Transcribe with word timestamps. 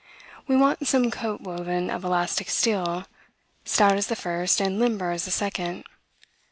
We 0.47 0.55
want 0.57 0.87
some 0.87 1.11
coat 1.11 1.41
woven 1.41 1.91
of 1.91 2.03
elastic 2.03 2.49
steel, 2.49 3.05
stout 3.65 3.97
as 3.97 4.07
the 4.07 4.15
first, 4.15 4.59
and 4.59 4.79
limber 4.79 5.11
as 5.11 5.25
the 5.25 5.29
second. 5.29 5.83